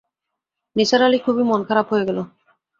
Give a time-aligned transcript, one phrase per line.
[0.75, 2.17] নিসার আলির খুবই মন-খারাপ হয়ে গেল।